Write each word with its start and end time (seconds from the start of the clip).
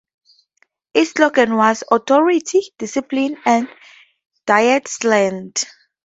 Its 0.95 1.11
slogan 1.11 1.55
was: 1.55 1.83
"Authority, 1.91 2.59
discipline 2.79 3.37
and 3.45 3.69
"Dietsland. 4.47 5.63